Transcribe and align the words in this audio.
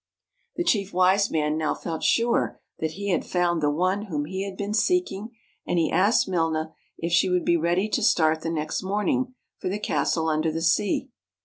The 0.55 0.63
Chief 0.63 0.93
Wise 0.95 1.29
Man 1.29 1.59
now 1.59 1.75
felt 1.75 2.01
sure 2.01 2.59
that 2.79 2.93
he 2.93 3.09
had 3.09 3.23
found 3.23 3.61
the 3.61 3.69
one 3.69 4.05
whom 4.05 4.25
he 4.25 4.43
had 4.45 4.57
been 4.57 4.73
seeking, 4.73 5.29
and 5.63 5.77
he 5.77 5.91
asked 5.91 6.27
Milna 6.27 6.73
if 6.97 7.11
she 7.11 7.29
would 7.29 7.45
be 7.45 7.55
ready 7.55 7.87
to 7.89 8.01
start 8.01 8.41
the 8.41 8.49
next 8.49 8.81
morning 8.81 9.35
for 9.59 9.69
the 9.69 9.77
castle 9.77 10.27
under 10.27 10.51
the 10.51 10.63
sea. 10.63 11.11